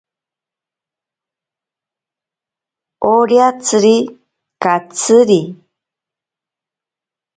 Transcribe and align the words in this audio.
Oriatsiri 3.09 3.95
katsiri. 4.63 5.41